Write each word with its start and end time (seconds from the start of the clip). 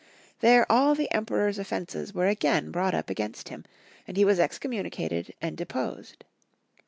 There 0.39 0.65
all 0.67 0.95
the 0.95 1.13
Emperor's 1.13 1.59
offences 1.59 2.11
were 2.11 2.25
again 2.25 2.71
brought 2.71 2.95
up 2.95 3.11
against 3.11 3.49
him, 3.49 3.65
and 4.07 4.17
he 4.17 4.25
was 4.25 4.39
again 4.39 4.45
excommunicated 4.45 5.35
and 5.43 5.55
deposed. 5.55 6.23